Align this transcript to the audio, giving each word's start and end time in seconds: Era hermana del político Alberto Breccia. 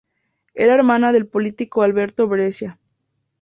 Era 0.55 0.73
hermana 0.73 1.11
del 1.11 1.27
político 1.27 1.83
Alberto 1.83 2.27
Breccia. 2.27 2.79